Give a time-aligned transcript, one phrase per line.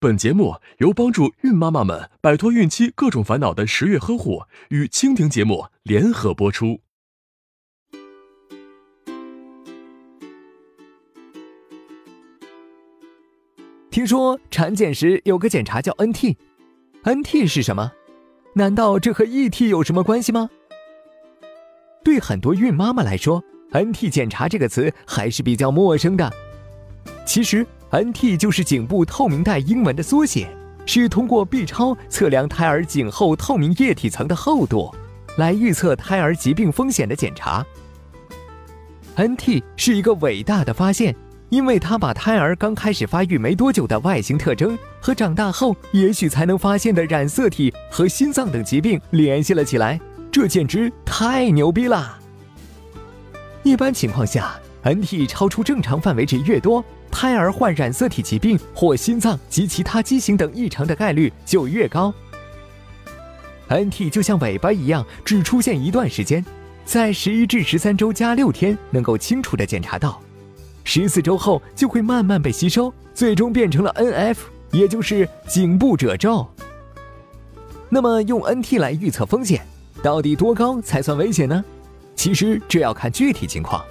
[0.00, 6.78] 本节目由帮助孕妈妈们摆脱孕期各种烦恼的十月呵护与蜻蜓节目联合播出。
[13.90, 17.90] 听说产检时有个检查叫 NT，NT 是什么？
[18.54, 20.48] 难道这和 ET 有什么关系吗？
[22.04, 23.42] 对很多孕妈妈来说
[23.72, 26.32] ，NT 检查这个词还是比较陌生的。
[27.26, 27.66] 其实。
[27.90, 30.48] NT 就是颈部透明带英文的缩写，
[30.84, 34.94] 是通过 B 超测量胎儿颈后透明液体层的厚度，
[35.38, 37.64] 来预测胎儿疾病风险的检查。
[39.16, 41.16] NT 是一个伟大的发现，
[41.48, 49.98] 因为它把胎儿刚开始发育没多久的外形特征和长大后也许才能发现的染色体和心脏等疾病联系了起来，
[50.30, 52.18] 这简直太牛逼了！
[53.62, 56.84] 一般情况下，NT 超出正常范围值越多。
[57.10, 62.12] 胎儿患染色体疾病或心脏及其他畸形等异常的概率就越高。
[63.68, 66.44] NT 就像尾巴一样，只出现一段时间，
[66.84, 70.20] 在十一至十三周加六天能够清楚的检查到，
[70.84, 74.36] 十四周后就会慢慢被吸收，最终变成了 NF，
[74.70, 76.46] 也就是颈部褶皱。
[77.88, 79.66] 那么用 NT 来预测风险，
[80.02, 81.64] 到底多高才算危险呢？
[82.14, 83.82] 其实这要看具体情况。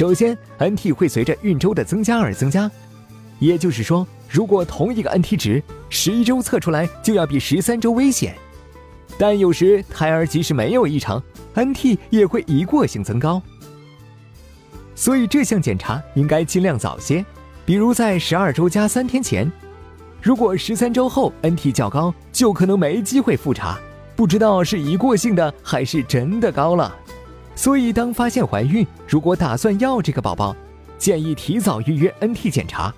[0.00, 2.70] 首先，NT 会随着孕周的增加而增加，
[3.38, 8.34] 也就是说，如果同一个 NT 值十一周测出来就要比十三周危险，
[9.18, 11.22] 但有时胎儿即使没有异常
[11.54, 13.42] ，NT 也会一过性增高。
[14.94, 17.22] 所以这项检查应该尽量早些，
[17.66, 19.52] 比如在十二周加三天前。
[20.22, 23.78] 如果十三周后 NT 较高，就可能没机会复查，
[24.16, 26.96] 不知道是一过性的还是真的高了。
[27.54, 30.56] 所以，当发现怀孕，如果打算要这个宝宝，
[30.98, 32.92] 建议提早预约 NT 检查。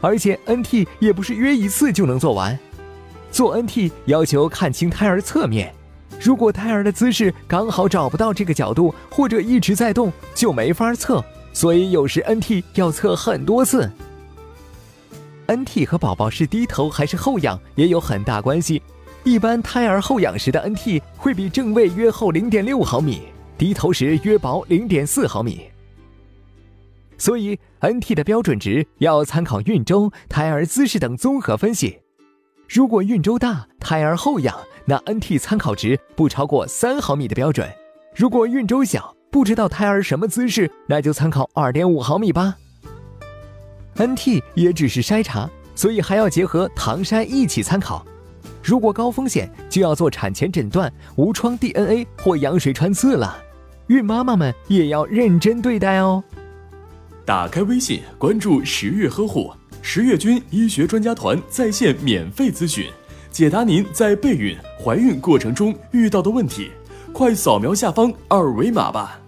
[0.00, 2.58] 而且，NT 也不是约一次就能做完，
[3.30, 5.72] 做 NT 要求看清胎儿侧面，
[6.20, 11.22] 如果胎儿的姿势刚好找不到这个角度，或者一直在动，就没法测。
[11.52, 13.90] 所以，有时 NT 要测很多次。
[15.46, 18.82] NT 和宝宝是低头还是后仰也有很大关系。
[19.24, 23.22] 一般胎儿后仰时的 NT 会比正位约厚零点六毫米，
[23.56, 25.70] 低头时约薄零点四毫米。
[27.16, 32.00] 所以 NT 的标准值要参考孕周、胎儿姿势等综合分析。
[32.68, 37.68] 如果孕周大，胎儿后仰，那 NT 参考值不超过三毫米的标准；
[38.16, 42.56] 如果孕周小，不知道胎儿什么姿势，那就参考二点五毫米吧。
[43.94, 48.04] NT 也只是筛查，所以还要结合唐筛一起参考。
[48.62, 53.36] 如果高风险，就要做产前诊断、无创 DNA 或羊水穿刺了。
[53.88, 56.22] 孕妈妈们也要认真对待哦。
[57.24, 59.52] 打开微信，关注十月呵护，
[59.82, 62.86] 十月军医学专家团在线免费咨询，
[63.30, 66.70] 解答您在备孕、怀孕过程中遇到的问题。
[67.12, 69.18] 快扫描下方二维码吧。